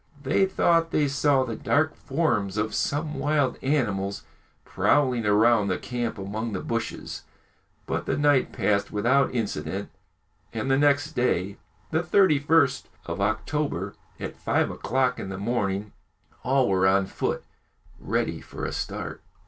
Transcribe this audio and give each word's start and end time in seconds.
They 0.23 0.47
thought 0.47 0.89
they 0.89 1.07
saw 1.07 1.43
the 1.43 1.55
dark 1.55 1.93
forms 1.95 2.57
of 2.57 2.73
some 2.73 3.13
wild 3.19 3.59
animals 3.61 4.23
prowling 4.65 5.25
round 5.25 5.69
the 5.69 5.77
camp 5.77 6.17
among 6.17 6.53
the 6.53 6.59
bushes, 6.59 7.21
but 7.85 8.07
the 8.07 8.17
night 8.17 8.51
passed 8.51 8.91
without 8.91 9.31
incident, 9.35 9.91
and 10.53 10.71
the 10.71 10.79
next 10.79 11.11
day, 11.11 11.57
the 11.91 12.01
31st 12.01 12.85
of 13.05 13.21
October, 13.21 13.93
at 14.19 14.35
five 14.35 14.71
o'clock 14.71 15.19
in 15.19 15.29
the 15.29 15.37
morning, 15.37 15.91
all 16.41 16.67
were 16.67 16.87
on 16.87 17.05
foot, 17.05 17.43
ready 17.99 18.41
for 18.41 18.65
a 18.65 18.71
start. 18.71 19.21